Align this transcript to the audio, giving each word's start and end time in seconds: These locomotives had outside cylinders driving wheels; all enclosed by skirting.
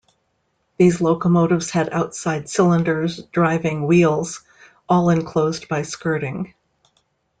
These 0.79 0.99
locomotives 0.99 1.69
had 1.69 1.93
outside 1.93 2.49
cylinders 2.49 3.21
driving 3.31 3.85
wheels; 3.85 4.41
all 4.89 5.11
enclosed 5.11 5.67
by 5.67 5.83
skirting. 5.83 6.55